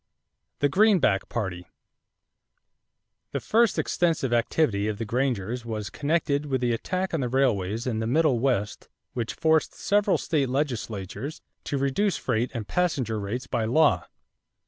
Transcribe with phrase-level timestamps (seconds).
[0.61, 1.67] =The Greenback Party.=
[3.33, 7.85] The first extensive activity of the Grangers was connected with the attack on the railways
[7.85, 13.45] in the Middle West which forced several state legislatures to reduce freight and passenger rates
[13.45, 14.07] by law.